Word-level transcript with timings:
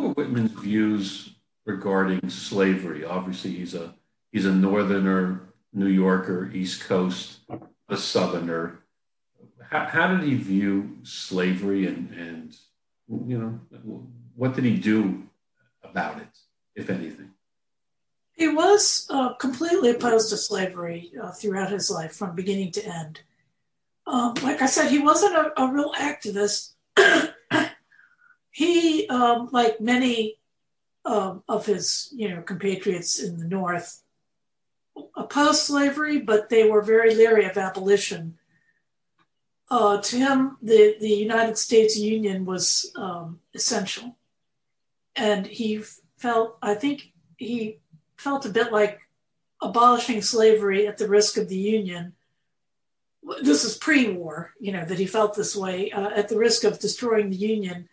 were 0.00 0.08
Whitman's 0.14 0.52
views 0.52 1.34
regarding 1.64 2.28
slavery? 2.28 3.04
Obviously, 3.04 3.50
he's 3.50 3.74
a 3.74 3.94
he's 4.32 4.46
a 4.46 4.52
northerner, 4.52 5.52
New 5.72 5.88
Yorker, 5.88 6.50
East 6.52 6.84
Coast, 6.84 7.40
a 7.88 7.96
southerner. 7.96 8.80
How, 9.70 9.86
how 9.86 10.08
did 10.08 10.26
he 10.26 10.34
view 10.34 10.98
slavery 11.02 11.86
and, 11.86 12.10
and 12.14 12.56
you 13.28 13.38
know 13.38 13.60
what 14.34 14.54
did 14.54 14.64
he 14.64 14.76
do 14.76 15.24
about 15.82 16.18
it, 16.18 16.38
if 16.74 16.90
anything? 16.90 17.30
He 18.32 18.48
was 18.48 19.06
uh, 19.10 19.34
completely 19.34 19.90
opposed 19.90 20.30
to 20.30 20.36
slavery 20.36 21.10
uh, 21.20 21.32
throughout 21.32 21.72
his 21.72 21.90
life, 21.90 22.14
from 22.14 22.36
beginning 22.36 22.70
to 22.72 22.86
end. 22.86 23.20
Um, 24.06 24.34
like 24.42 24.62
I 24.62 24.66
said, 24.66 24.90
he 24.90 25.00
wasn't 25.00 25.34
a, 25.34 25.60
a 25.60 25.72
real 25.72 25.92
activist. 25.94 26.74
he, 28.58 29.06
um, 29.06 29.48
like 29.52 29.80
many 29.80 30.36
um, 31.04 31.44
of 31.48 31.64
his, 31.64 32.12
you 32.12 32.28
know, 32.28 32.42
compatriots 32.42 33.20
in 33.22 33.38
the 33.38 33.44
North, 33.44 34.02
opposed 35.16 35.60
slavery, 35.60 36.18
but 36.18 36.48
they 36.48 36.68
were 36.68 36.82
very 36.82 37.14
leery 37.14 37.44
of 37.44 37.56
abolition. 37.56 38.36
Uh, 39.70 40.00
to 40.02 40.16
him, 40.16 40.56
the, 40.60 40.96
the 40.98 41.08
United 41.08 41.56
States 41.56 41.96
Union 41.96 42.44
was 42.44 42.90
um, 42.96 43.38
essential. 43.54 44.16
And 45.14 45.46
he 45.46 45.84
felt, 46.16 46.58
I 46.60 46.74
think 46.74 47.12
he 47.36 47.78
felt 48.16 48.44
a 48.44 48.50
bit 48.50 48.72
like 48.72 48.98
abolishing 49.62 50.20
slavery 50.20 50.88
at 50.88 50.98
the 50.98 51.06
risk 51.06 51.36
of 51.36 51.48
the 51.48 51.56
Union. 51.78 52.14
This 53.40 53.62
is 53.62 53.78
pre 53.78 54.08
war, 54.08 54.54
you 54.58 54.72
know, 54.72 54.84
that 54.84 54.98
he 54.98 55.06
felt 55.06 55.36
this 55.36 55.54
way 55.54 55.92
uh, 55.92 56.10
at 56.10 56.28
the 56.28 56.38
risk 56.38 56.64
of 56.64 56.80
destroying 56.80 57.30
the 57.30 57.36
Union. 57.36 57.88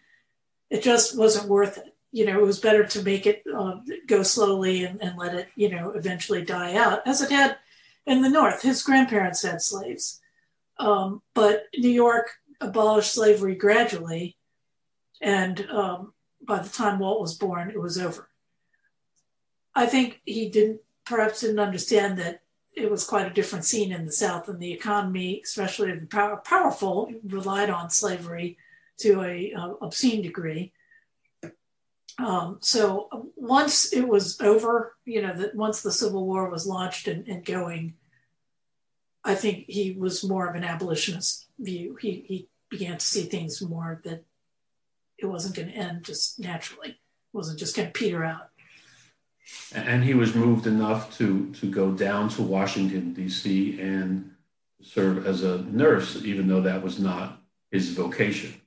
It 0.69 0.83
just 0.83 1.17
wasn't 1.17 1.49
worth 1.49 1.77
it. 1.77 1.95
You 2.11 2.25
know, 2.25 2.39
it 2.39 2.45
was 2.45 2.59
better 2.59 2.85
to 2.85 3.03
make 3.03 3.25
it 3.25 3.43
uh, 3.53 3.79
go 4.07 4.23
slowly 4.23 4.85
and, 4.85 5.01
and 5.01 5.17
let 5.17 5.35
it, 5.35 5.49
you 5.55 5.69
know, 5.69 5.91
eventually 5.91 6.43
die 6.43 6.75
out, 6.75 7.05
as 7.05 7.21
it 7.21 7.31
had 7.31 7.57
in 8.05 8.21
the 8.21 8.29
North. 8.29 8.61
His 8.61 8.83
grandparents 8.83 9.41
had 9.41 9.61
slaves. 9.61 10.21
Um, 10.77 11.21
but 11.33 11.65
New 11.77 11.89
York 11.89 12.31
abolished 12.61 13.13
slavery 13.13 13.55
gradually. 13.55 14.37
And 15.21 15.67
um, 15.69 16.13
by 16.41 16.59
the 16.59 16.69
time 16.69 16.99
Walt 16.99 17.21
was 17.21 17.35
born, 17.35 17.69
it 17.69 17.79
was 17.79 17.97
over. 17.97 18.29
I 19.73 19.85
think 19.87 20.21
he 20.25 20.49
didn't 20.49 20.81
perhaps 21.05 21.41
didn't 21.41 21.59
understand 21.59 22.17
that 22.17 22.41
it 22.73 22.89
was 22.89 23.05
quite 23.05 23.27
a 23.27 23.33
different 23.33 23.63
scene 23.63 23.91
in 23.91 24.05
the 24.05 24.11
South, 24.11 24.49
and 24.49 24.59
the 24.59 24.73
economy, 24.73 25.41
especially 25.43 25.93
the 25.97 26.07
power, 26.07 26.37
powerful, 26.37 27.09
relied 27.23 27.69
on 27.69 27.89
slavery 27.89 28.57
to 28.99 29.21
a 29.21 29.53
uh, 29.53 29.73
obscene 29.81 30.21
degree. 30.21 30.71
Um, 32.17 32.59
so 32.61 33.31
once 33.35 33.91
it 33.91 34.07
was 34.07 34.39
over, 34.39 34.95
you 35.03 35.21
know, 35.21 35.35
that 35.37 35.55
once 35.55 35.81
the 35.81 35.91
Civil 35.91 36.25
War 36.25 36.49
was 36.49 36.65
launched 36.65 37.07
and, 37.07 37.27
and, 37.27 37.43
going, 37.43 37.95
I 39.23 39.35
think 39.35 39.65
he 39.67 39.91
was 39.91 40.23
more 40.23 40.47
of 40.47 40.55
an 40.55 40.63
abolitionist 40.63 41.47
view. 41.59 41.97
He 41.99 42.23
he 42.25 42.47
began 42.69 42.97
to 42.97 43.05
see 43.05 43.23
things 43.23 43.61
more 43.61 44.01
that 44.05 44.23
it 45.17 45.25
wasn't 45.25 45.55
going 45.55 45.69
to 45.69 45.73
end 45.73 46.03
just 46.03 46.39
naturally. 46.39 46.89
It 46.89 46.97
wasn't 47.33 47.59
just 47.59 47.75
going 47.75 47.89
to 47.89 47.93
peter 47.93 48.23
out. 48.23 48.49
And 49.73 50.03
he 50.03 50.13
was 50.13 50.35
moved 50.35 50.67
enough 50.67 51.15
to, 51.17 51.51
to 51.53 51.69
go 51.69 51.91
down 51.91 52.29
to 52.29 52.41
Washington, 52.41 53.13
D.C., 53.13 53.79
and 53.79 54.31
serve 54.81 55.25
as 55.27 55.43
a 55.43 55.59
nurse, 55.63 56.23
even 56.23 56.47
though 56.47 56.61
that 56.61 56.81
was 56.81 56.99
not 56.99 57.41
his 57.71 57.91
vocation. 57.91 58.59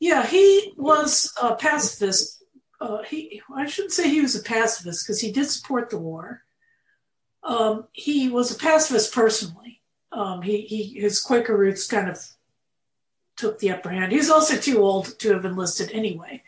Yeah, 0.00 0.26
he 0.26 0.72
was 0.76 1.32
a 1.40 1.54
pacifist. 1.54 2.42
Uh, 2.80 3.02
he, 3.02 3.40
I 3.54 3.66
shouldn't 3.66 3.92
say 3.92 4.08
he 4.08 4.20
was 4.20 4.34
a 4.34 4.42
pacifist 4.42 5.04
because 5.04 5.20
he 5.20 5.32
did 5.32 5.48
support 5.48 5.90
the 5.90 5.98
war. 5.98 6.42
Um, 7.42 7.86
he 7.92 8.28
was 8.28 8.50
a 8.50 8.58
pacifist 8.58 9.14
personally. 9.14 9.82
Um, 10.12 10.42
he, 10.42 10.62
he, 10.62 11.00
his 11.00 11.20
Quaker 11.20 11.56
roots 11.56 11.86
kind 11.86 12.08
of 12.08 12.18
took 13.36 13.58
the 13.58 13.70
upper 13.70 13.90
hand. 13.90 14.12
He 14.12 14.18
was 14.18 14.30
also 14.30 14.56
too 14.56 14.82
old 14.82 15.18
to 15.20 15.32
have 15.32 15.44
enlisted 15.44 15.90
anyway. 15.92 16.42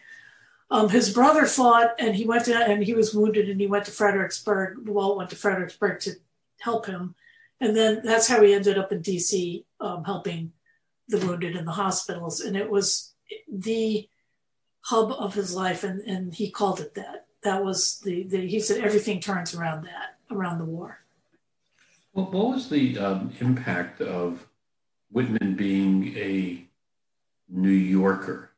Um, 0.70 0.88
his 0.88 1.12
brother 1.12 1.46
fought 1.46 1.94
and 1.98 2.14
he 2.14 2.24
went 2.24 2.46
to, 2.46 2.56
and 2.56 2.82
he 2.82 2.94
was 2.94 3.14
wounded 3.14 3.48
and 3.48 3.60
he 3.60 3.66
went 3.66 3.84
to 3.84 3.90
Fredericksburg. 3.90 4.88
Walt 4.88 5.16
went 5.16 5.30
to 5.30 5.36
Fredericksburg 5.36 6.00
to 6.00 6.12
help 6.60 6.86
him. 6.86 7.14
And 7.60 7.74
then 7.74 8.02
that's 8.04 8.28
how 8.28 8.42
he 8.42 8.52
ended 8.52 8.78
up 8.78 8.92
in 8.92 9.00
DC 9.00 9.64
um, 9.80 10.04
helping 10.04 10.52
the 11.08 11.18
wounded 11.18 11.56
in 11.56 11.64
the 11.64 11.72
hospitals. 11.72 12.40
And 12.40 12.56
it 12.56 12.68
was 12.68 13.14
the 13.50 14.08
hub 14.82 15.12
of 15.12 15.34
his 15.34 15.54
life. 15.54 15.84
And, 15.84 16.00
and 16.02 16.34
he 16.34 16.50
called 16.50 16.80
it 16.80 16.94
that. 16.94 17.26
That 17.42 17.64
was 17.64 18.00
the, 18.00 18.24
the, 18.24 18.46
he 18.46 18.58
said 18.58 18.82
everything 18.82 19.20
turns 19.20 19.54
around 19.54 19.84
that, 19.84 20.16
around 20.30 20.58
the 20.58 20.64
war. 20.64 20.98
Well, 22.12 22.26
what 22.26 22.48
was 22.54 22.68
the 22.68 22.98
um, 22.98 23.32
impact 23.40 24.00
of 24.00 24.46
Whitman 25.12 25.54
being 25.54 26.16
a 26.16 26.64
New 27.48 27.68
Yorker? 27.70 28.50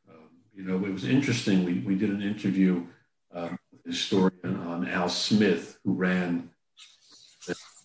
you 0.59 0.65
know, 0.65 0.85
it 0.85 0.93
was 0.93 1.05
interesting. 1.05 1.65
We, 1.65 1.75
we 1.75 1.95
did 1.95 2.11
an 2.11 2.21
interview 2.21 2.85
um, 3.33 3.57
with 3.71 3.87
a 3.87 3.91
historian 3.91 4.57
on 4.67 4.89
Al 4.89 5.09
Smith, 5.09 5.79
who 5.85 5.93
ran 5.93 6.51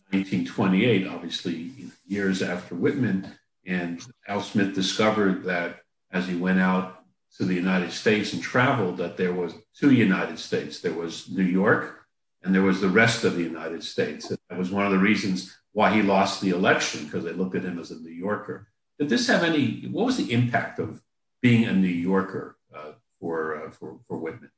1928, 0.09 1.07
obviously 1.07 1.71
years 2.07 2.41
after 2.41 2.73
Whitman. 2.73 3.31
And 3.67 4.03
Al 4.27 4.41
Smith 4.41 4.73
discovered 4.73 5.43
that 5.43 5.82
as 6.13 6.27
he 6.27 6.35
went 6.35 6.59
out 6.59 7.03
to 7.37 7.43
the 7.43 7.55
United 7.55 7.91
States 7.91 8.31
and 8.33 8.41
traveled, 8.41 8.97
that 8.97 9.17
there 9.17 9.33
was 9.33 9.55
two 9.75 9.91
United 9.91 10.37
States. 10.37 10.79
There 10.79 10.93
was 10.93 11.27
New 11.29 11.43
York, 11.43 12.05
and 12.43 12.53
there 12.53 12.61
was 12.61 12.79
the 12.79 12.89
rest 12.89 13.23
of 13.23 13.35
the 13.35 13.41
United 13.41 13.83
States. 13.83 14.29
And 14.29 14.37
that 14.49 14.59
was 14.59 14.69
one 14.69 14.85
of 14.85 14.91
the 14.91 14.99
reasons 14.99 15.57
why 15.71 15.91
he 15.91 16.03
lost 16.03 16.39
the 16.39 16.51
election 16.51 17.05
because 17.05 17.23
they 17.23 17.33
looked 17.33 17.55
at 17.55 17.63
him 17.63 17.79
as 17.79 17.89
a 17.89 17.99
New 17.99 18.11
Yorker. 18.11 18.67
Did 18.99 19.09
this 19.09 19.27
have 19.27 19.43
any? 19.43 19.87
What 19.91 20.05
was 20.05 20.17
the 20.17 20.31
impact 20.31 20.77
of 20.77 21.01
being 21.41 21.65
a 21.65 21.73
New 21.73 21.87
Yorker 21.87 22.57
uh, 22.73 22.91
for, 23.19 23.65
uh, 23.65 23.71
for 23.71 23.99
for 24.07 24.17
Whitman? 24.17 24.51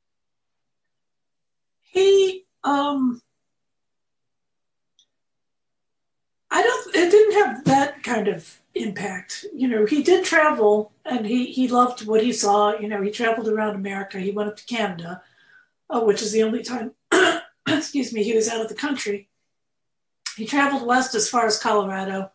He, 1.80 2.44
um, 2.62 3.22
I 6.50 6.62
don't. 6.62 6.94
It 6.94 7.10
didn't 7.10 7.46
have 7.46 7.64
that 7.64 8.02
kind 8.02 8.28
of 8.28 8.60
impact. 8.76 9.44
You 9.54 9.68
know, 9.68 9.86
he 9.86 10.02
did 10.02 10.24
travel, 10.24 10.92
and 11.04 11.26
he 11.26 11.46
he 11.46 11.68
loved 11.68 12.06
what 12.06 12.22
he 12.22 12.32
saw. 12.32 12.78
You 12.78 12.88
know, 12.88 13.02
he 13.02 13.10
traveled 13.10 13.48
around 13.48 13.74
America. 13.74 14.18
He 14.18 14.30
went 14.30 14.50
up 14.50 14.56
to 14.56 14.66
Canada, 14.66 15.22
uh, 15.90 16.00
which 16.00 16.22
is 16.22 16.32
the 16.32 16.42
only 16.42 16.62
time, 16.62 16.92
excuse 17.68 18.12
me, 18.12 18.22
he 18.22 18.34
was 18.34 18.48
out 18.48 18.60
of 18.60 18.68
the 18.68 18.74
country. 18.74 19.28
He 20.36 20.46
traveled 20.46 20.86
west 20.86 21.14
as 21.14 21.28
far 21.28 21.46
as 21.46 21.58
Colorado. 21.58 22.30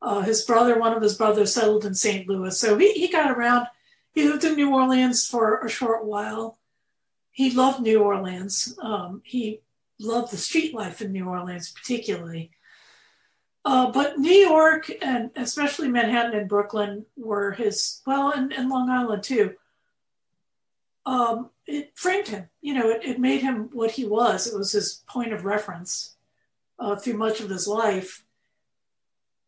Uh, 0.00 0.20
his 0.20 0.44
brother, 0.44 0.78
one 0.78 0.92
of 0.92 1.02
his 1.02 1.16
brothers, 1.16 1.54
settled 1.54 1.84
in 1.84 1.94
St. 1.94 2.28
Louis, 2.28 2.58
so 2.58 2.78
he, 2.78 2.92
he 2.92 3.08
got 3.08 3.30
around. 3.30 3.66
He 4.12 4.24
lived 4.24 4.44
in 4.44 4.54
New 4.54 4.72
Orleans 4.74 5.26
for 5.26 5.60
a 5.60 5.68
short 5.68 6.04
while. 6.04 6.58
He 7.30 7.50
loved 7.50 7.80
New 7.80 8.02
Orleans. 8.02 8.78
Um, 8.80 9.22
he 9.24 9.60
loved 9.98 10.32
the 10.32 10.38
street 10.38 10.74
life 10.74 11.02
in 11.02 11.12
New 11.12 11.28
Orleans, 11.28 11.70
particularly. 11.70 12.50
Uh, 13.66 13.90
but 13.90 14.16
New 14.16 14.30
York 14.32 14.88
and 15.02 15.32
especially 15.34 15.88
Manhattan 15.88 16.38
and 16.38 16.48
Brooklyn 16.48 17.04
were 17.16 17.50
his, 17.50 18.00
well, 18.06 18.30
and, 18.30 18.52
and 18.52 18.68
Long 18.68 18.88
Island 18.88 19.24
too. 19.24 19.56
Um, 21.04 21.50
it 21.66 21.90
framed 21.96 22.28
him, 22.28 22.48
you 22.60 22.74
know, 22.74 22.88
it, 22.88 23.04
it, 23.04 23.18
made 23.18 23.42
him 23.42 23.68
what 23.72 23.90
he 23.90 24.04
was. 24.04 24.46
It 24.46 24.56
was 24.56 24.70
his 24.70 25.02
point 25.08 25.32
of 25.32 25.44
reference 25.44 26.14
uh, 26.78 26.94
through 26.94 27.14
much 27.14 27.40
of 27.40 27.50
his 27.50 27.66
life. 27.66 28.24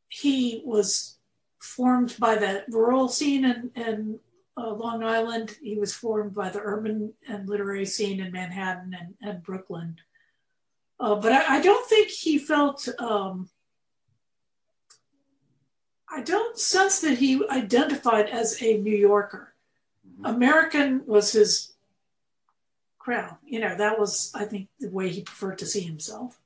He 0.09 0.63
was 0.65 1.19
formed 1.61 2.17
by 2.19 2.35
the 2.35 2.65
rural 2.69 3.09
scene 3.09 3.45
in, 3.45 3.71
in 3.77 4.19
uh, 4.57 4.73
Long 4.73 5.05
Island. 5.05 5.57
He 5.63 5.79
was 5.79 5.95
formed 5.95 6.35
by 6.35 6.49
the 6.49 6.61
urban 6.61 7.13
and 7.29 7.49
literary 7.49 7.87
scene 7.87 8.19
in 8.19 8.33
Manhattan 8.33 8.97
and, 8.99 9.15
and 9.23 9.45
Brooklyn. 9.45 9.97
Uh, 10.99 11.15
but 11.15 11.31
I, 11.31 11.59
I, 11.59 11.61
don't 11.61 11.89
think 11.89 12.09
he 12.09 12.39
felt, 12.39 12.89
um, 12.99 13.49
I 16.11 16.23
don't 16.23 16.59
sense 16.59 17.01
that 17.01 17.19
he 17.19 17.47
identified 17.49 18.29
as 18.29 18.63
a 18.63 18.79
New 18.79 18.97
Yorker. 18.97 19.53
Mm-hmm. 20.07 20.25
American 20.25 21.03
was 21.07 21.33
his 21.33 21.73
crown. 22.99 23.37
You 23.47 23.61
know, 23.61 23.77
that 23.77 23.99
was, 23.99 24.33
I 24.35 24.45
think, 24.45 24.69
the 24.81 24.91
way 24.91 25.09
he 25.09 25.23
preferred 25.23 25.59
to 25.59 25.67
see 25.67 25.81
himself. 25.81 26.41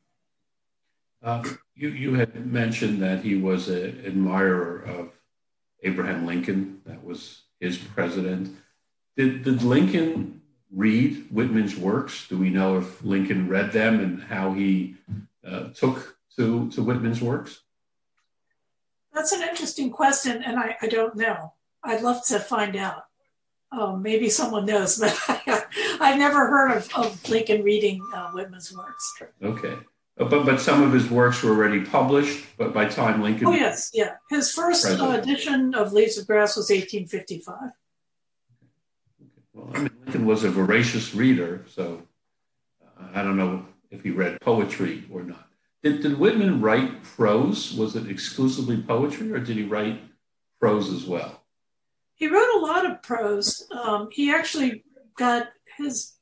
Uh, 1.23 1.45
you, 1.75 1.89
you 1.89 2.15
had 2.15 2.47
mentioned 2.47 3.01
that 3.03 3.23
he 3.23 3.37
was 3.37 3.69
an 3.69 4.03
admirer 4.05 4.83
of 4.83 5.11
Abraham 5.83 6.27
Lincoln. 6.27 6.81
That 6.85 7.05
was 7.05 7.43
his 7.61 7.79
president. 7.79 8.57
Did, 9.17 9.45
did 9.45 9.63
Lincoln 9.63 10.43
read 10.73 11.27
Whitman's 11.31 11.77
works? 11.77 12.27
Do 12.29 12.37
we 12.39 12.51
know 12.51 12.79
if 12.79 13.03
Lincoln 13.05 13.49
read 13.49 13.73
them 13.73 14.01
and 14.01 14.23
how 14.23 14.53
he 14.53 14.97
uh, 15.47 15.69
took 15.69 16.17
to, 16.37 16.71
to 16.71 16.83
Whitman's 16.83 17.21
works? 17.21 17.62
That's 19.13 19.33
an 19.33 19.43
interesting 19.43 19.91
question, 19.91 20.43
and 20.43 20.59
I, 20.59 20.77
I 20.81 20.87
don't 20.87 21.17
know. 21.17 21.53
I'd 21.85 22.03
love 22.03 22.25
to 22.27 22.39
find 22.39 22.77
out. 22.77 23.05
Oh, 23.73 23.97
maybe 23.97 24.29
someone 24.29 24.67
knows, 24.67 24.99
but 24.99 25.19
I've 26.01 26.19
never 26.19 26.47
heard 26.47 26.77
of, 26.77 26.95
of 26.95 27.29
Lincoln 27.29 27.63
reading 27.63 28.07
uh, 28.15 28.31
Whitman's 28.31 28.73
works. 28.75 29.23
Okay. 29.43 29.79
Uh, 30.19 30.25
but 30.27 30.45
but 30.45 30.61
some 30.61 30.83
of 30.83 30.93
his 30.93 31.11
works 31.11 31.43
were 31.43 31.53
already 31.53 31.85
published. 31.85 32.45
But 32.59 32.75
by 32.75 32.87
time 32.87 33.23
Lincoln, 33.23 33.47
oh 33.47 33.53
yes, 33.53 33.91
yeah, 33.95 34.17
his 34.29 34.53
first 34.53 34.87
uh, 34.87 35.19
edition 35.21 35.75
of 35.75 35.93
Leaves 35.93 36.19
of 36.19 36.27
Grass 36.27 36.57
was 36.57 36.69
1855. 36.69 37.71
Well, 39.55 39.71
I 39.75 39.79
mean, 39.79 39.91
Lincoln 40.05 40.27
was 40.27 40.45
a 40.45 40.51
voracious 40.51 41.15
reader, 41.15 41.65
so 41.69 42.03
uh, 42.83 43.05
I 43.15 43.23
don't 43.23 43.39
know 43.39 43.65
if 43.91 44.03
he 44.03 44.11
read 44.11 44.39
poetry 44.41 45.05
or 45.11 45.23
not. 45.23 45.49
Did, 45.83 46.03
did 46.03 46.19
Whitman 46.19 46.61
write 46.61 47.03
prose? 47.03 47.75
Was 47.75 47.97
it 47.97 48.09
exclusively 48.09 48.81
poetry, 48.81 49.33
or 49.33 49.41
did 49.41 49.57
he 49.57 49.65
write 49.65 50.01
prose 50.61 50.93
as 50.93 51.05
well? 51.05 51.43
He 52.15 52.29
wrote 52.29 52.55
a 52.55 52.65
lot 52.65 52.89
of 52.89 53.03
prose. 53.03 53.67
Um, 53.73 54.09
he 54.13 54.33
actually 54.33 54.85
got 55.17 55.49
his 55.77 56.13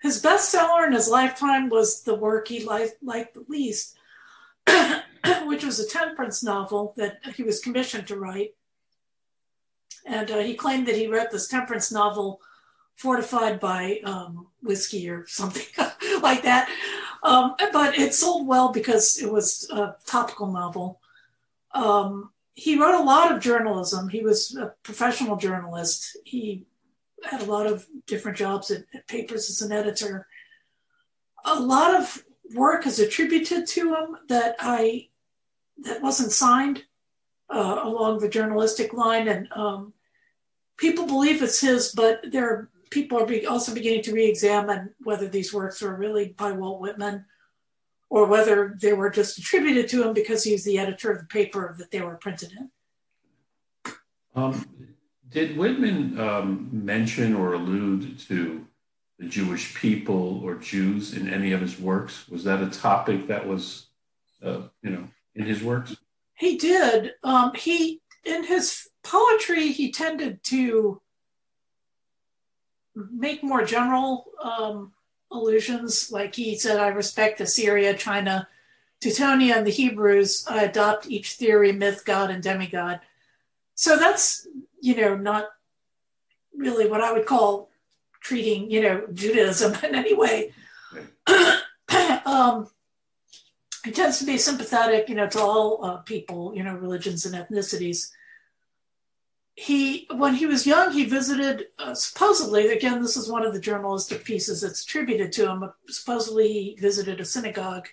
his 0.00 0.22
bestseller 0.22 0.86
in 0.86 0.92
his 0.92 1.08
lifetime 1.08 1.70
was 1.70 2.02
the 2.02 2.14
work 2.14 2.48
he 2.48 2.62
liked, 2.62 3.02
liked 3.02 3.32
the 3.32 3.44
least, 3.48 3.96
which 5.46 5.64
was 5.64 5.80
a 5.80 5.88
temperance 5.88 6.42
novel 6.42 6.92
that 6.98 7.20
he 7.34 7.42
was 7.42 7.60
commissioned 7.60 8.06
to 8.08 8.16
write. 8.16 8.54
And 10.04 10.30
uh, 10.30 10.40
he 10.40 10.54
claimed 10.54 10.86
that 10.88 10.96
he 10.96 11.06
wrote 11.06 11.30
this 11.30 11.48
temperance 11.48 11.90
novel 11.90 12.42
fortified 12.96 13.60
by 13.60 14.00
um, 14.04 14.48
whiskey 14.62 15.08
or 15.08 15.26
something 15.26 15.64
like 16.20 16.42
that. 16.42 16.68
Um, 17.24 17.54
but 17.72 17.98
it 17.98 18.14
sold 18.14 18.46
well 18.46 18.70
because 18.70 19.18
it 19.18 19.32
was 19.32 19.68
a 19.70 19.96
topical 20.06 20.52
novel. 20.52 21.00
Um, 21.72 22.30
he 22.52 22.78
wrote 22.78 23.00
a 23.00 23.02
lot 23.02 23.32
of 23.32 23.40
journalism. 23.40 24.08
He 24.10 24.20
was 24.20 24.54
a 24.54 24.74
professional 24.82 25.36
journalist. 25.36 26.18
He 26.24 26.66
had 27.24 27.40
a 27.40 27.46
lot 27.46 27.66
of 27.66 27.86
different 28.06 28.36
jobs 28.36 28.70
at, 28.70 28.84
at 28.94 29.08
papers 29.08 29.48
as 29.48 29.62
an 29.62 29.72
editor. 29.72 30.28
A 31.46 31.58
lot 31.58 31.94
of 31.94 32.22
work 32.54 32.86
is 32.86 33.00
attributed 33.00 33.66
to 33.68 33.94
him 33.94 34.16
that 34.28 34.56
I 34.60 35.08
that 35.78 36.02
wasn't 36.02 36.30
signed 36.30 36.84
uh, 37.50 37.80
along 37.82 38.18
the 38.18 38.28
journalistic 38.28 38.92
line, 38.92 39.28
and 39.28 39.48
um, 39.52 39.92
people 40.76 41.06
believe 41.06 41.42
it's 41.42 41.60
his, 41.60 41.92
but 41.92 42.30
there 42.30 42.48
are 42.48 42.70
people 42.94 43.18
are 43.18 43.26
be 43.26 43.44
also 43.44 43.74
beginning 43.74 44.02
to 44.04 44.12
re-examine 44.12 44.94
whether 45.02 45.28
these 45.28 45.52
works 45.52 45.82
were 45.82 45.96
really 45.96 46.28
by 46.38 46.52
Walt 46.52 46.80
Whitman 46.80 47.24
or 48.08 48.26
whether 48.26 48.78
they 48.80 48.92
were 48.92 49.10
just 49.10 49.36
attributed 49.36 49.88
to 49.88 50.04
him 50.04 50.14
because 50.14 50.44
he's 50.44 50.64
the 50.64 50.78
editor 50.78 51.10
of 51.10 51.18
the 51.18 51.26
paper 51.26 51.74
that 51.78 51.90
they 51.90 52.00
were 52.00 52.14
printed 52.14 52.52
in. 52.52 52.70
Um, 54.36 54.64
did 55.28 55.56
Whitman 55.56 56.18
um, 56.20 56.68
mention 56.72 57.34
or 57.34 57.54
allude 57.54 58.20
to 58.20 58.64
the 59.18 59.26
Jewish 59.26 59.74
people 59.74 60.40
or 60.44 60.54
Jews 60.54 61.14
in 61.14 61.28
any 61.28 61.50
of 61.50 61.60
his 61.60 61.80
works? 61.80 62.28
Was 62.28 62.44
that 62.44 62.62
a 62.62 62.70
topic 62.70 63.26
that 63.26 63.46
was, 63.46 63.88
uh, 64.40 64.62
you 64.82 64.90
know, 64.90 65.08
in 65.34 65.44
his 65.44 65.64
works? 65.64 65.96
He 66.34 66.56
did. 66.56 67.12
Um, 67.24 67.52
he 67.54 68.00
in 68.24 68.44
his 68.44 68.88
poetry 69.02 69.72
he 69.72 69.90
tended 69.92 70.42
to 70.44 71.00
make 72.94 73.42
more 73.42 73.64
general 73.64 74.26
um, 74.42 74.92
allusions. 75.30 76.10
Like 76.10 76.34
he 76.34 76.56
said, 76.56 76.78
I 76.78 76.88
respect 76.88 77.40
Assyria, 77.40 77.94
China, 77.94 78.48
Teutonia, 79.00 79.56
and 79.56 79.66
the 79.66 79.70
Hebrews. 79.70 80.46
I 80.48 80.64
adopt 80.64 81.08
each 81.08 81.32
theory, 81.32 81.72
myth, 81.72 82.04
god, 82.04 82.30
and 82.30 82.42
demigod. 82.42 83.00
So 83.74 83.96
that's, 83.96 84.46
you 84.80 84.96
know, 84.96 85.16
not 85.16 85.48
really 86.56 86.88
what 86.88 87.00
I 87.00 87.12
would 87.12 87.26
call 87.26 87.70
treating, 88.20 88.70
you 88.70 88.82
know, 88.82 89.06
Judaism 89.12 89.74
in 89.84 89.94
any 89.94 90.14
way. 90.14 90.52
um, 92.24 92.68
he 93.84 93.90
tends 93.90 94.18
to 94.18 94.24
be 94.24 94.38
sympathetic, 94.38 95.08
you 95.08 95.14
know, 95.14 95.28
to 95.28 95.40
all 95.40 95.84
uh, 95.84 95.96
people, 95.98 96.54
you 96.54 96.62
know, 96.62 96.74
religions 96.74 97.26
and 97.26 97.34
ethnicities 97.34 98.10
he 99.56 100.08
when 100.10 100.34
he 100.34 100.46
was 100.46 100.66
young 100.66 100.92
he 100.92 101.04
visited 101.04 101.66
uh, 101.78 101.94
supposedly 101.94 102.72
again 102.72 103.00
this 103.00 103.16
is 103.16 103.30
one 103.30 103.46
of 103.46 103.52
the 103.52 103.60
journalistic 103.60 104.24
pieces 104.24 104.60
that's 104.60 104.82
attributed 104.82 105.30
to 105.30 105.48
him 105.48 105.70
supposedly 105.88 106.52
he 106.52 106.76
visited 106.80 107.20
a 107.20 107.24
synagogue. 107.24 107.86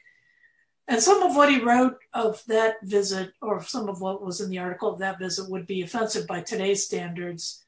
And 0.87 1.01
some 1.01 1.21
of 1.21 1.35
what 1.35 1.49
he 1.49 1.61
wrote 1.61 1.99
of 2.13 2.43
that 2.47 2.81
visit 2.83 3.33
or 3.41 3.63
some 3.63 3.87
of 3.87 4.01
what 4.01 4.25
was 4.25 4.41
in 4.41 4.49
the 4.49 4.57
article 4.57 4.91
of 4.91 4.99
that 4.99 5.19
visit 5.19 5.49
would 5.49 5.67
be 5.67 5.83
offensive 5.83 6.27
by 6.27 6.41
today's 6.41 6.85
standards 6.85 7.63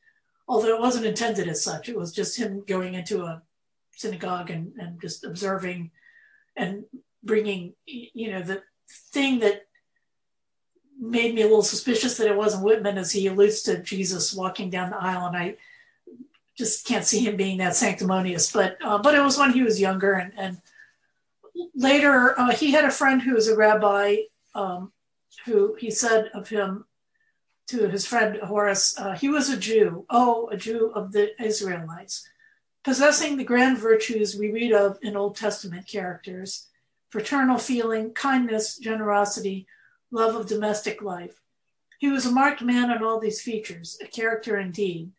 although 0.47 0.75
it 0.75 0.81
wasn't 0.81 1.05
intended 1.05 1.47
as 1.47 1.63
such. 1.63 1.89
It 1.89 1.97
was 1.97 2.11
just 2.11 2.37
him 2.37 2.63
going 2.67 2.95
into 2.95 3.23
a 3.23 3.41
synagogue 3.91 4.49
and, 4.49 4.73
and 4.77 4.99
just 4.99 5.23
observing 5.23 5.91
and 6.55 6.83
bringing 7.23 7.73
you 7.85 8.31
know 8.31 8.41
the 8.41 8.61
thing 9.11 9.39
that 9.39 9.63
made 10.99 11.35
me 11.35 11.41
a 11.41 11.45
little 11.45 11.63
suspicious 11.63 12.17
that 12.17 12.27
it 12.27 12.35
wasn't 12.35 12.63
Whitman 12.63 12.97
as 12.97 13.11
he 13.11 13.27
alludes 13.27 13.61
to 13.63 13.81
Jesus 13.81 14.33
walking 14.33 14.69
down 14.69 14.89
the 14.89 15.01
aisle, 15.01 15.27
and 15.27 15.37
I 15.37 15.57
just 16.57 16.85
can't 16.85 17.05
see 17.05 17.19
him 17.19 17.35
being 17.35 17.57
that 17.57 17.75
sanctimonious. 17.75 18.51
But 18.51 18.77
uh, 18.83 18.97
but 18.99 19.15
it 19.15 19.21
was 19.21 19.37
when 19.37 19.53
he 19.53 19.63
was 19.63 19.81
younger, 19.81 20.13
and, 20.13 20.33
and 20.37 20.61
later 21.75 22.39
uh, 22.39 22.51
he 22.51 22.71
had 22.71 22.85
a 22.85 22.91
friend 22.91 23.21
who 23.21 23.33
was 23.33 23.47
a 23.47 23.55
rabbi 23.55 24.17
um, 24.55 24.91
who 25.45 25.75
he 25.75 25.89
said 25.91 26.29
of 26.33 26.49
him 26.49 26.85
to 27.67 27.87
his 27.87 28.05
friend 28.05 28.37
Horace, 28.37 28.97
uh, 28.99 29.13
he 29.13 29.29
was 29.29 29.49
a 29.49 29.57
Jew, 29.57 30.05
oh, 30.09 30.49
a 30.49 30.57
Jew 30.57 30.91
of 30.93 31.11
the 31.11 31.41
Israelites, 31.41 32.27
possessing 32.83 33.37
the 33.37 33.43
grand 33.43 33.77
virtues 33.77 34.35
we 34.35 34.51
read 34.51 34.73
of 34.73 34.97
in 35.01 35.15
Old 35.15 35.35
Testament 35.35 35.87
characters 35.87 36.67
fraternal 37.09 37.59
feeling, 37.59 38.11
kindness, 38.11 38.75
generosity 38.79 39.67
love 40.13 40.35
of 40.35 40.47
domestic 40.47 41.01
life. 41.01 41.41
He 41.97 42.07
was 42.07 42.25
a 42.25 42.31
marked 42.31 42.61
man 42.61 42.91
on 42.91 43.03
all 43.03 43.19
these 43.19 43.41
features, 43.41 43.97
a 44.01 44.07
character 44.07 44.59
indeed. 44.59 45.11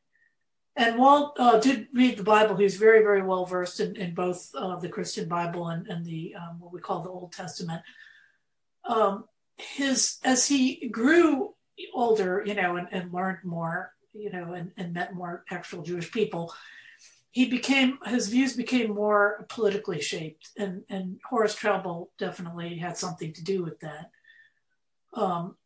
And 0.77 0.99
Walt 0.99 1.37
uh, 1.39 1.59
did 1.59 1.89
read 1.93 2.17
the 2.17 2.25
Bible. 2.25 2.57
He 2.57 2.65
was 2.65 2.77
very, 2.77 3.03
very 3.03 3.23
well 3.23 3.45
versed 3.45 3.81
in, 3.81 3.97
in 3.97 4.15
both 4.15 4.51
uh, 4.57 4.77
the 4.77 4.89
Christian 4.89 5.29
Bible 5.29 5.69
and, 5.69 5.87
and 5.87 6.05
the 6.05 6.35
um, 6.35 6.59
what 6.61 6.73
we 6.73 6.81
call 6.81 7.03
the 7.03 7.11
Old 7.11 7.33
Testament. 7.33 7.83
Um, 8.85 9.25
his 9.57 10.19
as 10.25 10.47
he 10.47 10.89
grew 10.89 11.55
older, 11.93 12.43
you 12.45 12.55
know, 12.55 12.77
and, 12.77 12.89
and 12.91 13.13
learned 13.13 13.45
more, 13.45 13.95
you 14.13 14.31
know, 14.31 14.53
and, 14.53 14.73
and 14.77 14.93
met 14.93 15.15
more 15.15 15.45
actual 15.51 15.83
Jewish 15.83 16.11
people, 16.11 16.53
he 17.31 17.49
became 17.49 17.99
his 18.05 18.29
views 18.29 18.55
became 18.55 18.95
more 18.95 19.47
politically 19.49 20.01
shaped, 20.01 20.51
and 20.59 20.83
and 20.89 21.21
Horace 21.29 21.55
Traubel 21.55 22.09
definitely 22.19 22.77
had 22.79 22.97
something 22.97 23.33
to 23.33 23.45
do 23.45 23.63
with 23.63 23.79
that 23.81 24.11
um, 25.15 25.57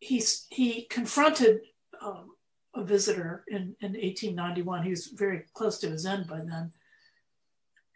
he's, 0.00 0.46
he 0.50 0.82
confronted 0.84 1.60
um, 2.00 2.32
a 2.74 2.82
visitor 2.82 3.44
in, 3.48 3.76
in 3.80 3.92
1891. 3.92 4.82
He 4.82 4.90
was 4.90 5.06
very 5.08 5.44
close 5.54 5.78
to 5.78 5.90
his 5.90 6.06
end 6.06 6.26
by 6.26 6.38
then, 6.38 6.72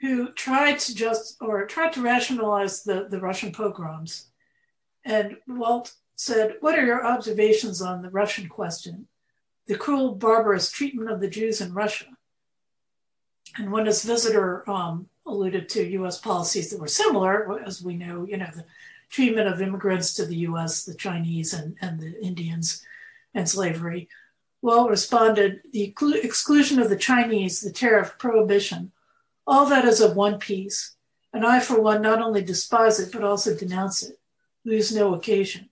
who 0.01 0.33
tried 0.33 0.79
to 0.81 0.95
just 0.95 1.37
or 1.41 1.67
tried 1.67 1.93
to 1.95 2.03
rationalize 2.03 2.83
the, 2.83 3.07
the 3.09 3.21
Russian 3.21 3.53
pogroms. 3.53 4.27
And 5.05 5.37
Walt 5.47 5.95
said, 6.17 6.57
What 6.61 6.79
are 6.79 6.85
your 6.85 7.07
observations 7.07 7.81
on 7.81 8.03
the 8.03 8.11
Russian 8.11 8.49
question, 8.49 9.07
the 9.67 9.77
cruel, 9.77 10.15
barbarous 10.15 10.71
treatment 10.71 11.11
of 11.11 11.21
the 11.21 11.31
Jews 11.31 11.61
in 11.61 11.73
Russia? 11.73 12.07
And 13.57 13.73
when 13.73 13.87
his 13.87 14.05
visitor 14.05 14.69
um, 14.69 15.09
alluded 15.25 15.69
to 15.71 15.87
US 16.03 16.19
policies 16.19 16.71
that 16.71 16.81
were 16.81 16.89
similar, 16.89 17.63
as 17.65 17.83
we 17.83 17.97
know, 17.97 18.27
you 18.29 18.37
know, 18.37 18.51
the 18.55 18.65
treatment 19.09 19.49
of 19.49 19.63
immigrants 19.63 20.15
to 20.15 20.27
the 20.27 20.37
US, 20.49 20.85
the 20.85 20.95
Chinese 20.95 21.53
and, 21.53 21.77
and 21.81 22.01
the 22.01 22.21
Indians, 22.21 22.85
and 23.35 23.49
slavery. 23.49 24.09
Well 24.63 24.89
responded 24.89 25.61
the 25.73 25.95
exclusion 26.23 26.81
of 26.81 26.89
the 26.89 26.97
Chinese, 26.97 27.61
the 27.61 27.71
tariff, 27.71 28.19
prohibition, 28.19 28.93
all 29.47 29.67
that 29.67 29.85
is 29.85 30.01
of 30.01 30.17
one 30.17 30.39
piece. 30.39 30.97
And 31.33 31.45
I, 31.45 31.61
for 31.61 31.81
one, 31.81 32.03
not 32.03 32.21
only 32.21 32.43
despise 32.43 32.99
it, 32.99 33.13
but 33.13 33.23
also 33.23 33.55
denounce 33.55 34.03
it, 34.03 34.19
lose 34.65 34.95
no 34.95 35.15
occasion. 35.15 35.69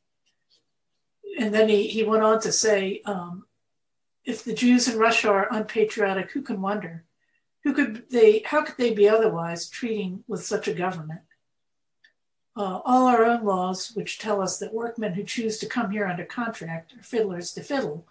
And 1.38 1.52
then 1.52 1.68
he, 1.68 1.88
he 1.88 2.04
went 2.04 2.22
on 2.22 2.40
to 2.42 2.52
say, 2.52 3.02
um, 3.06 3.46
if 4.24 4.44
the 4.44 4.54
Jews 4.54 4.88
in 4.88 4.98
Russia 4.98 5.30
are 5.30 5.48
unpatriotic, 5.50 6.30
who 6.30 6.42
can 6.42 6.62
wonder? 6.62 7.04
Who 7.64 7.72
could 7.72 8.10
they, 8.10 8.42
how 8.44 8.62
could 8.62 8.76
they 8.76 8.92
be 8.92 9.08
otherwise 9.08 9.68
treating 9.68 10.22
with 10.28 10.44
such 10.44 10.68
a 10.68 10.74
government? 10.74 11.22
Uh, 12.56 12.80
all 12.84 13.06
our 13.06 13.24
own 13.24 13.44
laws, 13.44 13.90
which 13.94 14.18
tell 14.18 14.40
us 14.40 14.58
that 14.58 14.72
workmen 14.72 15.14
who 15.14 15.24
choose 15.24 15.58
to 15.58 15.66
come 15.66 15.90
here 15.90 16.06
under 16.06 16.24
contract, 16.24 16.94
or 16.94 17.02
fiddlers 17.02 17.52
to 17.52 17.62
fiddle, 17.62 18.06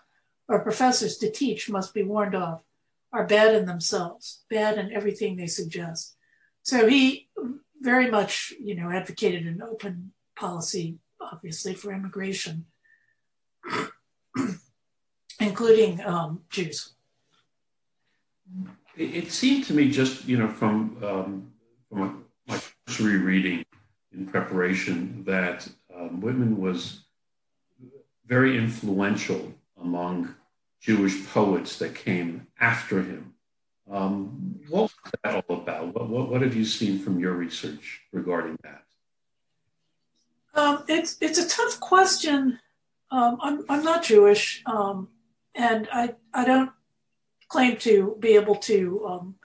or 0.48 0.60
professors 0.60 1.18
to 1.18 1.32
teach, 1.32 1.70
must 1.70 1.94
be 1.94 2.04
warned 2.04 2.36
off, 2.36 2.62
are 3.14 3.26
bad 3.26 3.56
in 3.56 3.66
themselves, 3.66 4.44
bad 4.50 4.78
in 4.78 4.92
everything 4.92 5.38
they 5.38 5.48
suggest. 5.48 6.16
So 6.64 6.88
he 6.88 7.30
very 7.80 8.10
much, 8.10 8.54
you 8.60 8.76
know, 8.76 8.90
advocated 8.90 9.46
an 9.46 9.62
open 9.62 10.12
policy, 10.36 10.98
obviously, 11.22 11.74
for 11.74 11.94
immigration, 11.94 12.66
including 15.40 16.02
um, 16.04 16.42
Jews. 16.50 16.94
It, 18.98 19.16
it, 19.16 19.32
seemed 19.32 19.66
to 19.66 19.74
me 19.74 19.90
just 19.90 20.26
you 20.26 20.38
know 20.38 20.48
from 20.48 20.98
um, 21.04 21.52
from 21.90 22.26
my 22.48 22.60
cursory 22.86 23.18
reading 23.18 23.63
in 24.14 24.28
preparation 24.28 25.24
that 25.26 25.68
um, 25.96 26.22
Whitman 26.22 26.60
was 26.60 27.04
very 28.26 28.58
influential 28.58 29.54
among 29.82 30.36
Jewish 30.80 31.26
poets 31.28 31.78
that 31.80 31.96
came 31.96 32.48
after 32.60 33.02
him. 33.02 33.34
Um, 33.90 34.60
what 34.70 34.84
was 34.84 35.12
that 35.24 35.46
all 35.48 35.58
about? 35.58 35.94
What, 35.94 36.10
what, 36.10 36.30
what, 36.30 36.42
have 36.42 36.56
you 36.56 36.66
seen 36.66 37.00
from 37.00 37.20
your 37.20 37.34
research 37.34 38.02
regarding 38.12 38.58
that? 38.64 38.84
Um, 40.56 40.84
it's 40.88 41.18
it's 41.20 41.40
a 41.40 41.50
tough 41.50 41.80
question. 41.80 42.60
Um, 43.12 43.38
I'm 43.42 43.66
I'm 43.68 43.84
not 43.84 44.04
Jewish, 44.04 44.62
um, 44.66 45.10
and 45.54 45.90
I 45.92 46.16
I 46.34 46.46
don't 46.46 46.72
claim 47.50 47.78
to 47.78 48.16
be 48.20 48.36
able 48.36 48.56
to 48.56 49.06
um, 49.06 49.36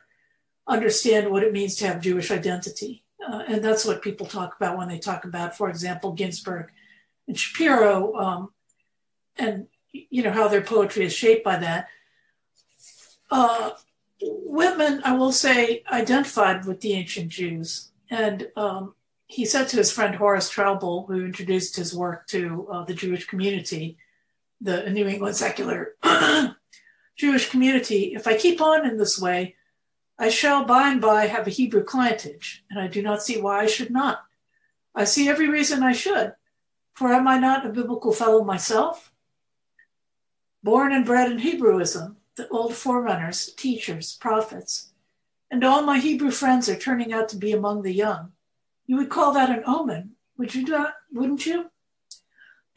understand 0.67 1.31
what 1.31 1.43
it 1.43 1.53
means 1.53 1.77
to 1.77 1.87
have 1.87 2.01
Jewish 2.01 2.31
identity, 2.31 3.05
uh, 3.29 3.43
and 3.47 3.63
that's 3.63 3.85
what 3.85 4.03
people 4.03 4.27
talk 4.27 4.57
about 4.57 4.79
when 4.79 4.89
they 4.89 4.99
talk 4.99 5.25
about, 5.25 5.57
for 5.57 5.69
example, 5.69 6.13
Ginsberg 6.13 6.71
and 7.27 7.39
Shapiro, 7.39 8.15
um, 8.15 8.51
and 9.37 9.67
you 9.93 10.23
know 10.23 10.33
how 10.33 10.49
their 10.49 10.63
poetry 10.63 11.05
is 11.05 11.13
shaped 11.13 11.45
by 11.45 11.57
that. 11.59 11.89
Uh, 13.31 13.73
Whitman, 14.23 15.03
I 15.05 15.13
will 15.13 15.33
say, 15.33 15.83
identified 15.91 16.65
with 16.65 16.81
the 16.81 16.95
ancient 16.95 17.29
Jews, 17.29 17.91
and 18.11 18.49
um, 18.57 18.95
he 19.27 19.45
said 19.45 19.69
to 19.69 19.77
his 19.77 19.93
friend 19.93 20.15
Horace 20.15 20.51
Traubel, 20.51 21.07
who 21.07 21.27
introduced 21.27 21.77
his 21.77 21.95
work 21.95 22.27
to 22.29 22.67
uh, 22.73 22.85
the 22.85 22.95
Jewish 22.95 23.27
community, 23.27 23.99
the 24.61 24.89
New 24.91 25.07
England 25.07 25.37
secular 25.37 25.97
Jewish 27.17 27.51
community, 27.51 28.15
if 28.15 28.27
I 28.27 28.39
keep 28.39 28.61
on 28.63 28.87
in 28.89 28.97
this 28.97 29.21
way, 29.21 29.57
I 30.19 30.31
shall 30.31 30.65
by 30.65 30.91
and 30.91 31.01
by 31.01 31.27
have 31.27 31.47
a 31.47 31.51
Hebrew 31.51 31.85
clientage, 31.85 32.61
and 32.69 32.81
I 32.81 32.89
do 32.89 33.03
not 33.03 33.23
see 33.23 33.41
why 33.41 33.61
I 33.61 33.67
should 33.67 33.91
not. 33.91 34.25
I 34.95 35.05
see 35.05 35.29
every 35.29 35.49
reason 35.49 35.83
I 35.83 35.93
should, 35.93 36.35
for 36.95 37.13
am 37.13 37.29
I 37.29 37.39
not 37.39 37.65
a 37.65 37.69
biblical 37.69 38.13
fellow 38.13 38.43
myself? 38.43 39.13
Born 40.63 40.93
and 40.93 41.07
bred 41.07 41.31
in 41.31 41.39
Hebrewism, 41.39 42.17
the 42.37 42.49
old 42.49 42.75
forerunners, 42.75 43.53
teachers, 43.55 44.17
prophets, 44.21 44.91
and 45.51 45.63
all 45.63 45.83
my 45.83 45.99
Hebrew 45.99 46.33
friends 46.33 46.69
are 46.69 46.77
turning 46.77 47.13
out 47.13 47.29
to 47.29 47.37
be 47.37 47.53
among 47.53 47.83
the 47.83 47.95
young. 47.95 48.33
You 48.87 48.97
would 48.97 49.11
call 49.11 49.33
that 49.35 49.51
an 49.51 49.63
omen, 49.67 50.17
would 50.37 50.55
you 50.55 50.65
not? 50.65 50.95
Wouldn't 51.13 51.47
you? 51.47 51.71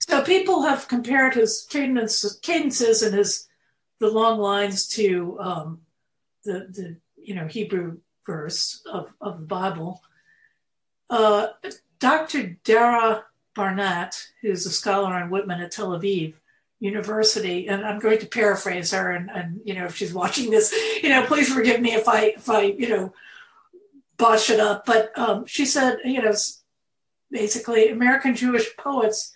so 0.00 0.22
people 0.24 0.62
have 0.62 0.88
compared 0.88 1.34
his 1.34 1.66
cadences 1.70 3.02
and 3.02 3.14
his 3.14 3.47
the 4.00 4.10
long 4.10 4.38
lines 4.38 4.86
to 4.88 5.38
um, 5.40 5.80
the 6.44 6.68
the 6.70 6.96
you 7.16 7.34
know 7.34 7.46
Hebrew 7.46 7.98
verse 8.26 8.82
of, 8.90 9.12
of 9.20 9.40
the 9.40 9.46
Bible. 9.46 10.02
Uh, 11.10 11.48
Dr. 11.98 12.58
Dara 12.64 13.24
Barnat, 13.56 14.28
who's 14.42 14.66
a 14.66 14.70
scholar 14.70 15.14
on 15.14 15.30
Whitman 15.30 15.60
at 15.60 15.72
Tel 15.72 15.98
Aviv 15.98 16.34
University, 16.80 17.66
and 17.66 17.84
I'm 17.84 17.98
going 17.98 18.18
to 18.18 18.26
paraphrase 18.26 18.92
her, 18.92 19.10
and, 19.10 19.30
and 19.30 19.60
you 19.64 19.74
know 19.74 19.86
if 19.86 19.96
she's 19.96 20.12
watching 20.12 20.50
this, 20.50 20.72
you 21.02 21.08
know 21.08 21.24
please 21.26 21.52
forgive 21.52 21.80
me 21.80 21.94
if 21.94 22.08
I 22.08 22.34
if 22.36 22.48
I 22.48 22.62
you 22.62 22.88
know 22.88 23.12
botch 24.18 24.50
it 24.50 24.60
up, 24.60 24.84
but 24.84 25.16
um, 25.16 25.46
she 25.46 25.64
said, 25.64 25.98
you 26.04 26.20
know, 26.20 26.34
basically, 27.30 27.88
American 27.88 28.34
Jewish 28.34 28.76
poets 28.76 29.34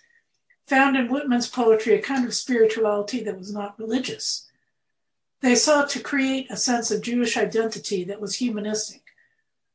found 0.67 0.95
in 0.95 1.07
Whitman's 1.07 1.47
poetry 1.47 1.95
a 1.95 2.01
kind 2.01 2.25
of 2.25 2.33
spirituality 2.33 3.23
that 3.23 3.37
was 3.37 3.51
not 3.51 3.79
religious. 3.79 4.49
They 5.43 5.53
sought 5.53 5.89
to 5.89 5.99
create 5.99 6.49
a 6.49 6.57
sense 6.57 6.89
of 6.89 7.03
Jewish 7.03 7.37
identity 7.37 8.03
that 8.05 8.19
was 8.19 8.35
humanistic, 8.35 9.03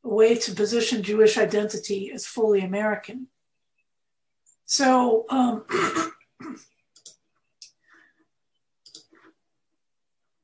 a 0.03 0.09
way 0.09 0.35
to 0.35 0.53
position 0.53 1.05
Jewish 1.05 1.39
identity 1.39 2.11
as 2.13 2.27
fully 2.27 2.63
American. 2.63 3.29
So, 4.65 5.27
um, 5.29 5.65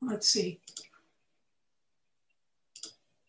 let's 0.01 0.29
see 0.29 0.61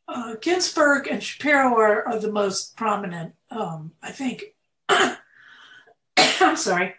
uh, 0.09 0.37
Ginsberg 0.41 1.09
and 1.09 1.23
Shapiro 1.23 1.75
are, 1.79 2.07
are 2.09 2.19
the 2.19 2.31
most 2.31 2.77
prominent, 2.77 3.35
um, 3.51 3.93
I 4.03 4.13
think. 4.13 4.55
I'm 4.89 6.57
sorry. 6.57 6.95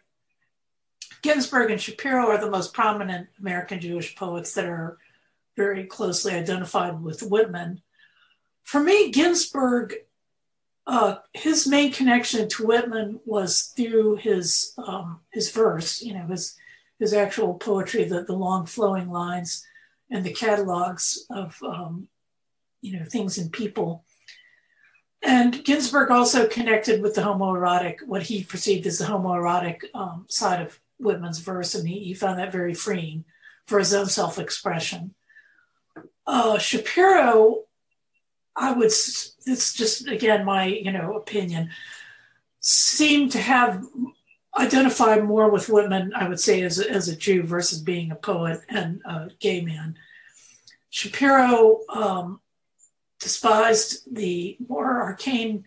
Ginsberg 1.27 1.71
and 1.71 1.81
Shapiro 1.81 2.27
are 2.27 2.37
the 2.37 2.49
most 2.49 2.73
prominent 2.73 3.27
American 3.37 3.81
Jewish 3.81 4.15
poets 4.15 4.53
that 4.53 4.63
are 4.63 4.97
very 5.57 5.83
closely 5.83 6.33
identified 6.33 7.01
with 7.01 7.21
Whitman. 7.21 7.81
For 8.63 8.79
me, 8.79 9.11
Ginsberg, 9.11 9.93
uh, 10.85 11.17
his 11.33 11.67
main 11.67 11.91
connection 11.91 12.47
to 12.47 12.65
Whitman 12.65 13.19
was 13.25 13.73
through 13.75 14.15
his 14.15 14.71
um, 14.77 15.19
his 15.33 15.51
verse, 15.51 16.01
you 16.01 16.13
know, 16.13 16.27
his 16.27 16.55
his 16.97 17.11
actual 17.11 17.55
poetry, 17.55 18.05
the, 18.05 18.23
the 18.23 18.31
long 18.31 18.65
flowing 18.65 19.09
lines 19.09 19.65
and 20.09 20.23
the 20.23 20.31
catalogs 20.31 21.25
of 21.29 21.61
um, 21.61 22.07
you 22.79 22.97
know 22.97 23.03
things 23.03 23.37
and 23.37 23.51
people. 23.51 24.05
And 25.21 25.61
Ginsberg 25.65 26.09
also 26.09 26.47
connected 26.47 27.01
with 27.01 27.15
the 27.15 27.21
homoerotic, 27.21 27.97
what 28.05 28.23
he 28.23 28.45
perceived 28.45 28.87
as 28.87 28.99
the 28.99 29.05
homoerotic 29.05 29.93
um, 29.93 30.25
side 30.29 30.61
of 30.61 30.79
Whitman's 30.99 31.39
verse, 31.39 31.75
and 31.75 31.87
he, 31.87 31.99
he, 31.99 32.13
found 32.13 32.39
that 32.39 32.51
very 32.51 32.73
freeing 32.73 33.25
for 33.65 33.79
his 33.79 33.93
own 33.93 34.07
self-expression. 34.07 35.13
Uh, 36.25 36.57
Shapiro, 36.57 37.63
I 38.55 38.71
would, 38.71 38.87
it's 38.87 39.73
just 39.73 40.07
again 40.07 40.45
my 40.45 40.65
you 40.65 40.91
know 40.91 41.15
opinion, 41.15 41.69
seemed 42.59 43.31
to 43.33 43.39
have 43.39 43.83
identified 44.57 45.23
more 45.23 45.49
with 45.49 45.69
Whitman, 45.69 46.13
I 46.15 46.27
would 46.27 46.39
say, 46.39 46.61
as 46.63 46.79
a, 46.79 46.89
as 46.89 47.07
a 47.07 47.15
Jew 47.15 47.43
versus 47.43 47.79
being 47.79 48.11
a 48.11 48.15
poet 48.15 48.61
and 48.69 49.01
a 49.05 49.29
gay 49.39 49.61
man. 49.61 49.97
Shapiro 50.89 51.81
um, 51.89 52.41
despised 53.19 54.13
the 54.13 54.57
more 54.67 55.01
arcane 55.01 55.65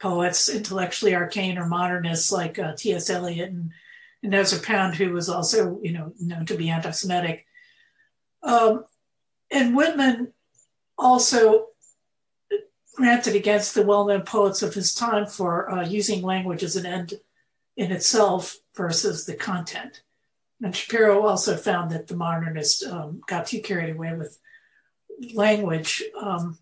poets, 0.00 0.48
intellectually 0.48 1.14
arcane 1.14 1.56
or 1.56 1.66
modernists 1.66 2.32
like 2.32 2.58
uh, 2.58 2.74
T.S. 2.76 3.08
Eliot 3.08 3.50
and, 3.50 3.70
Ezra 4.30 4.60
Pound, 4.60 4.94
who 4.94 5.12
was 5.12 5.28
also, 5.28 5.80
you 5.82 5.92
know, 5.92 6.12
known 6.20 6.46
to 6.46 6.56
be 6.56 6.70
anti-Semitic. 6.70 7.46
Um, 8.42 8.84
and 9.50 9.74
Whitman 9.74 10.32
also 10.96 11.66
ranted 12.98 13.34
against 13.34 13.74
the 13.74 13.84
well-known 13.84 14.22
poets 14.22 14.62
of 14.62 14.74
his 14.74 14.94
time 14.94 15.26
for 15.26 15.70
uh, 15.70 15.84
using 15.86 16.22
language 16.22 16.62
as 16.62 16.76
an 16.76 16.86
end 16.86 17.14
in 17.76 17.90
itself 17.90 18.56
versus 18.76 19.24
the 19.24 19.34
content. 19.34 20.02
And 20.62 20.76
Shapiro 20.76 21.26
also 21.26 21.56
found 21.56 21.90
that 21.90 22.06
the 22.06 22.16
modernists 22.16 22.86
um, 22.86 23.22
got 23.26 23.46
too 23.46 23.60
carried 23.60 23.94
away 23.94 24.14
with 24.14 24.38
language. 25.34 26.02
Um, 26.20 26.58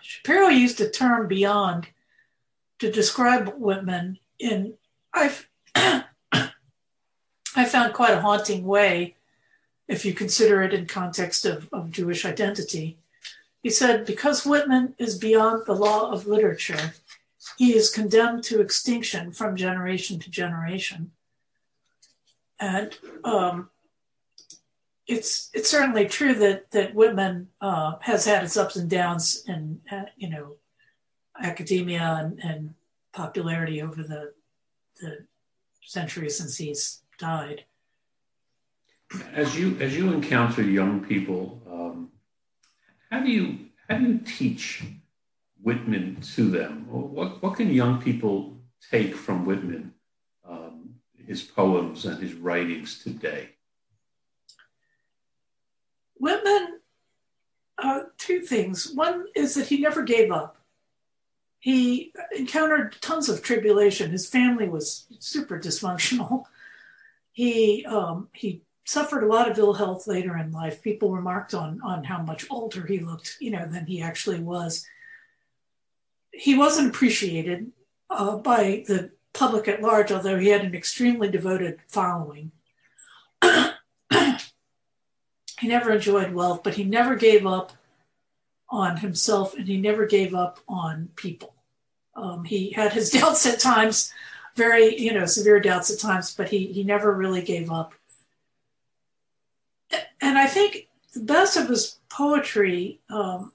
Shapiro 0.00 0.48
used 0.48 0.78
the 0.78 0.88
term 0.88 1.26
beyond 1.26 1.88
to 2.78 2.92
describe 2.92 3.54
Whitman 3.56 4.18
in, 4.38 4.74
I've, 5.12 5.48
found 7.64 7.94
quite 7.94 8.14
a 8.14 8.20
haunting 8.20 8.64
way 8.64 9.16
if 9.88 10.04
you 10.04 10.14
consider 10.14 10.62
it 10.62 10.72
in 10.72 10.86
context 10.86 11.44
of, 11.44 11.68
of 11.72 11.90
Jewish 11.90 12.24
identity. 12.24 12.98
He 13.62 13.70
said, 13.70 14.06
because 14.06 14.46
Whitman 14.46 14.94
is 14.98 15.18
beyond 15.18 15.66
the 15.66 15.74
law 15.74 16.10
of 16.10 16.26
literature, 16.26 16.94
he 17.58 17.74
is 17.74 17.90
condemned 17.90 18.44
to 18.44 18.60
extinction 18.60 19.32
from 19.32 19.56
generation 19.56 20.18
to 20.20 20.30
generation. 20.30 21.12
And 22.58 22.96
um, 23.24 23.70
it's 25.06 25.50
it's 25.52 25.68
certainly 25.68 26.06
true 26.06 26.34
that 26.34 26.70
that 26.70 26.94
Whitman 26.94 27.48
uh, 27.60 27.94
has 28.00 28.24
had 28.24 28.44
its 28.44 28.56
ups 28.56 28.76
and 28.76 28.88
downs 28.88 29.44
in 29.46 29.80
uh, 29.90 30.04
you 30.16 30.30
know 30.30 30.56
academia 31.40 32.18
and, 32.20 32.38
and 32.42 32.74
popularity 33.12 33.82
over 33.82 34.02
the 34.02 34.32
the 35.00 35.26
centuries 35.82 36.38
since 36.38 36.56
he's 36.56 37.01
died. 37.22 37.64
As 39.32 39.56
you 39.56 39.76
as 39.78 39.96
you 39.96 40.12
encounter 40.12 40.62
young 40.62 41.04
people, 41.04 41.62
um, 41.70 42.10
how 43.10 43.20
do 43.20 43.30
you 43.30 43.58
how 43.88 43.98
do 43.98 44.04
you 44.04 44.18
teach 44.18 44.82
Whitman 45.62 46.20
to 46.34 46.50
them? 46.50 46.86
What 46.90 47.42
what 47.42 47.56
can 47.56 47.70
young 47.70 48.02
people 48.02 48.56
take 48.90 49.14
from 49.14 49.46
Whitman, 49.46 49.92
um, 50.48 50.96
his 51.26 51.42
poems 51.42 52.04
and 52.06 52.20
his 52.20 52.34
writings 52.34 52.98
today? 53.04 53.50
Whitman, 56.18 56.80
uh, 57.78 58.00
two 58.18 58.40
things. 58.40 58.92
One 58.94 59.26
is 59.36 59.54
that 59.54 59.68
he 59.68 59.78
never 59.78 60.02
gave 60.02 60.32
up. 60.32 60.56
He 61.60 62.12
encountered 62.36 62.96
tons 63.00 63.28
of 63.28 63.42
tribulation. 63.42 64.10
His 64.10 64.28
family 64.28 64.68
was 64.68 65.06
super 65.20 65.60
dysfunctional. 65.60 66.46
He 67.32 67.84
um, 67.86 68.28
he 68.32 68.62
suffered 68.84 69.22
a 69.22 69.26
lot 69.26 69.50
of 69.50 69.58
ill 69.58 69.74
health 69.74 70.06
later 70.06 70.36
in 70.36 70.52
life. 70.52 70.82
People 70.82 71.12
remarked 71.12 71.54
on 71.54 71.80
on 71.82 72.04
how 72.04 72.22
much 72.22 72.46
older 72.50 72.86
he 72.86 72.98
looked, 72.98 73.36
you 73.40 73.50
know, 73.50 73.66
than 73.66 73.86
he 73.86 74.02
actually 74.02 74.40
was. 74.40 74.86
He 76.32 76.56
wasn't 76.56 76.88
appreciated 76.88 77.72
uh, 78.10 78.36
by 78.36 78.84
the 78.86 79.10
public 79.32 79.68
at 79.68 79.82
large, 79.82 80.12
although 80.12 80.38
he 80.38 80.48
had 80.48 80.64
an 80.64 80.74
extremely 80.74 81.30
devoted 81.30 81.80
following. 81.88 82.52
he 83.42 85.68
never 85.68 85.92
enjoyed 85.92 86.32
wealth, 86.32 86.62
but 86.62 86.74
he 86.74 86.84
never 86.84 87.16
gave 87.16 87.46
up 87.46 87.72
on 88.68 88.98
himself 88.98 89.54
and 89.54 89.68
he 89.68 89.76
never 89.76 90.06
gave 90.06 90.34
up 90.34 90.58
on 90.66 91.10
people. 91.16 91.54
Um, 92.14 92.44
he 92.44 92.70
had 92.70 92.92
his 92.92 93.10
doubts 93.10 93.46
at 93.46 93.60
times, 93.60 94.12
very, 94.54 94.96
you 94.98 95.12
know, 95.12 95.26
severe 95.26 95.60
doubts 95.60 95.90
at 95.90 95.98
times, 95.98 96.34
but 96.34 96.48
he, 96.48 96.66
he 96.66 96.84
never 96.84 97.12
really 97.12 97.42
gave 97.42 97.70
up. 97.70 97.94
And 100.20 100.38
I 100.38 100.46
think 100.46 100.88
the 101.14 101.20
best 101.20 101.56
of 101.56 101.68
his 101.68 101.98
poetry, 102.08 103.00
um, 103.10 103.52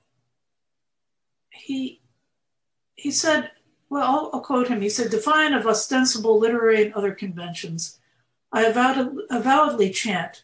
he, 1.49 2.01
he 2.95 3.11
said, 3.11 3.51
well, 3.89 4.03
I'll, 4.03 4.29
I'll, 4.33 4.41
quote 4.41 4.67
him. 4.67 4.81
He 4.81 4.89
said, 4.89 5.11
defiant 5.11 5.55
of 5.55 5.65
ostensible 5.65 6.39
literary 6.39 6.83
and 6.83 6.93
other 6.93 7.13
conventions, 7.13 7.99
I 8.51 8.63
avowed, 8.63 9.17
avowedly 9.29 9.91
chant 9.91 10.43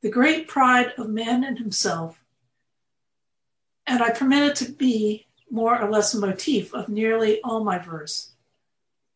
the 0.00 0.10
great 0.10 0.48
pride 0.48 0.92
of 0.98 1.08
man 1.08 1.44
in 1.44 1.56
himself, 1.56 2.22
and 3.86 4.02
I 4.02 4.10
permit 4.10 4.42
it 4.42 4.56
to 4.56 4.70
be 4.72 5.26
more 5.50 5.80
or 5.80 5.90
less 5.90 6.12
a 6.12 6.18
motif 6.18 6.74
of 6.74 6.88
nearly 6.88 7.40
all 7.42 7.64
my 7.64 7.78
verse. 7.78 8.33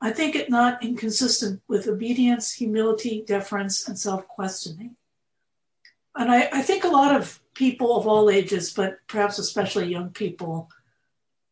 I 0.01 0.13
think 0.13 0.37
it 0.37 0.49
not 0.49 0.83
inconsistent 0.83 1.61
with 1.67 1.89
obedience, 1.89 2.53
humility, 2.53 3.25
deference, 3.27 3.89
and 3.89 3.99
self 3.99 4.27
questioning. 4.29 4.97
And 6.15 6.31
I, 6.31 6.49
I, 6.53 6.63
think 6.63 6.85
a 6.85 6.89
lot 6.89 7.15
of 7.15 7.41
people 7.55 7.97
of 7.97 8.07
all 8.07 8.31
ages, 8.31 8.73
but 8.73 8.99
perhaps 9.07 9.39
especially 9.39 9.87
young 9.87 10.11
people, 10.11 10.71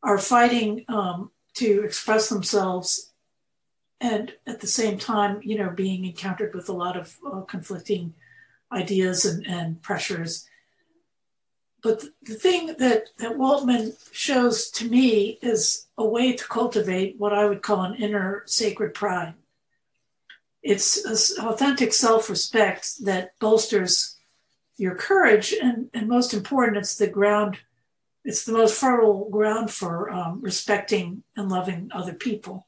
are 0.02 0.18
fighting 0.18 0.84
um, 0.88 1.30
to 1.54 1.82
express 1.84 2.28
themselves 2.28 3.12
and 4.00 4.32
at 4.46 4.60
the 4.60 4.66
same 4.66 4.98
time, 4.98 5.40
you 5.42 5.56
know, 5.56 5.70
being 5.70 6.04
encountered 6.04 6.54
with 6.54 6.68
a 6.68 6.72
lot 6.72 6.96
of 6.96 7.16
uh, 7.26 7.40
conflicting 7.42 8.14
ideas 8.72 9.24
and, 9.24 9.46
and 9.46 9.82
pressures. 9.82 10.46
But 11.86 12.02
the 12.22 12.34
thing 12.34 12.74
that, 12.78 13.10
that 13.18 13.38
Waltman 13.38 13.92
shows 14.10 14.70
to 14.70 14.88
me 14.88 15.38
is 15.40 15.86
a 15.96 16.04
way 16.04 16.32
to 16.32 16.44
cultivate 16.48 17.14
what 17.16 17.32
I 17.32 17.46
would 17.46 17.62
call 17.62 17.82
an 17.82 17.94
inner 17.94 18.42
sacred 18.46 18.92
pride. 18.92 19.34
It's 20.64 21.38
authentic 21.38 21.92
self 21.92 22.28
respect 22.28 23.04
that 23.04 23.38
bolsters 23.38 24.16
your 24.76 24.96
courage, 24.96 25.52
and, 25.52 25.88
and 25.94 26.08
most 26.08 26.34
important, 26.34 26.78
it's 26.78 26.96
the 26.96 27.06
ground 27.06 27.58
it's 28.24 28.44
the 28.44 28.52
most 28.52 28.74
fertile 28.74 29.30
ground 29.30 29.70
for 29.70 30.10
um, 30.10 30.40
respecting 30.42 31.22
and 31.36 31.48
loving 31.48 31.90
other 31.92 32.14
people. 32.14 32.66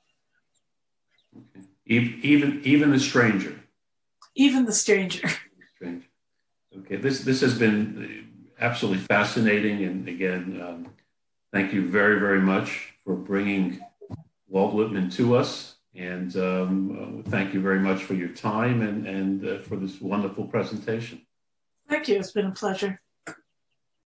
Okay. 1.37 1.67
Even 1.87 2.61
even 2.63 2.93
the 2.93 3.01
stranger. 3.01 3.59
Even 4.37 4.65
the 4.65 4.73
stranger. 4.73 5.29
Stranger. 5.75 6.07
Okay. 6.79 6.97
This 6.97 7.25
this 7.25 7.41
has 7.41 7.59
been 7.59 8.28
absolutely 8.61 9.05
fascinating, 9.05 9.85
and 9.85 10.09
again, 10.09 10.61
um, 10.63 10.95
thank 11.53 11.73
you 11.73 11.89
very 11.89 12.19
very 12.19 12.41
much 12.41 12.95
for 13.05 13.15
bringing 13.15 13.81
Walt 14.49 14.75
Whitman 14.75 15.11
to 15.11 15.37
us, 15.37 15.77
and 15.95 16.35
um, 16.37 17.23
uh, 17.27 17.31
thank 17.31 17.55
you 17.55 17.61
very 17.61 17.81
much 17.81 18.05
for 18.05 18.15
your 18.15 18.29
time 18.29 18.83
and 18.83 19.07
and 19.07 19.47
uh, 19.47 19.59
for 19.61 19.77
this 19.77 20.01
wonderful 20.01 20.47
presentation. 20.47 21.23
Thank 21.89 22.09
you. 22.09 22.19
It's 22.19 22.33
been 22.33 22.47
a 22.47 22.53
pleasure. 22.53 23.01